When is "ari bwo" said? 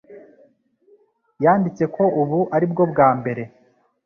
2.55-2.83